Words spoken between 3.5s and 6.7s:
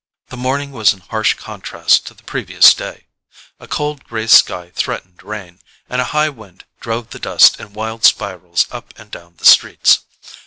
A cold grey sky threatened rain, and a high wind